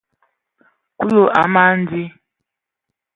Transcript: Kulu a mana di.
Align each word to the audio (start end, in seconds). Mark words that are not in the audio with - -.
Kulu 0.97 1.21
a 1.41 1.43
mana 1.53 1.83
di. 1.89 2.03